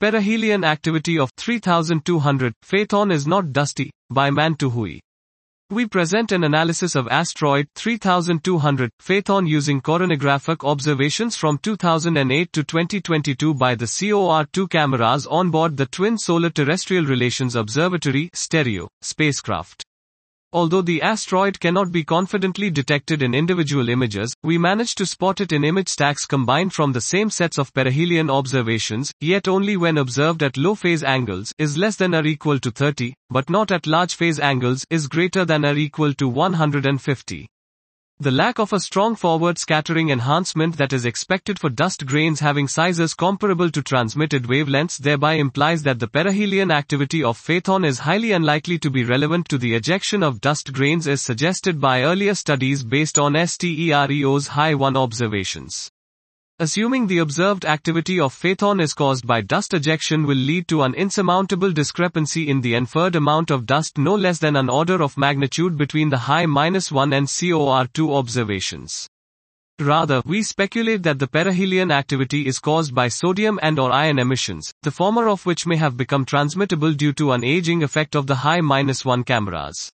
[0.00, 5.00] Perihelion activity of 3200 Phaethon is not dusty, by Man-To Hui.
[5.70, 13.54] We present an analysis of asteroid 3200 Phaethon using coronagraphic observations from 2008 to 2022
[13.54, 19.87] by the COR2 cameras on board the Twin Solar Terrestrial Relations Observatory Stereo spacecraft.
[20.50, 25.52] Although the asteroid cannot be confidently detected in individual images, we managed to spot it
[25.52, 30.42] in image stacks combined from the same sets of perihelion observations, yet only when observed
[30.42, 34.14] at low phase angles is less than or equal to 30, but not at large
[34.14, 37.48] phase angles is greater than or equal to 150.
[38.20, 42.66] The lack of a strong forward scattering enhancement that is expected for dust grains having
[42.66, 48.32] sizes comparable to transmitted wavelengths thereby implies that the perihelion activity of Phaethon is highly
[48.32, 52.82] unlikely to be relevant to the ejection of dust grains as suggested by earlier studies
[52.82, 55.92] based on STEREO's high 1 observations.
[56.60, 60.92] Assuming the observed activity of phaethon is caused by dust ejection will lead to an
[60.94, 65.78] insurmountable discrepancy in the inferred amount of dust no less than an order of magnitude
[65.78, 69.06] between the high minus 1 and COR2 observations.
[69.78, 74.72] Rather, we speculate that the perihelion activity is caused by sodium and or iron emissions,
[74.82, 78.34] the former of which may have become transmittable due to an aging effect of the
[78.34, 79.92] high minus 1 cameras.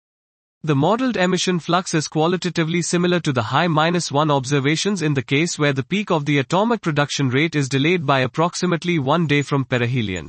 [0.64, 5.22] The modeled emission flux is qualitatively similar to the high minus 1 observations in the
[5.22, 9.42] case where the peak of the atomic production rate is delayed by approximately one day
[9.42, 10.28] from perihelion.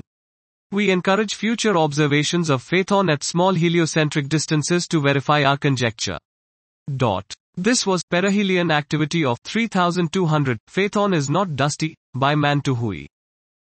[0.72, 6.20] We encourage future observations of phaethon at small heliocentric distances to verify our conjecture.
[6.96, 7.26] Dot.
[7.56, 10.60] This was perihelion activity of 3200.
[10.70, 13.08] Phaethon is not dusty, by Man-To Hui.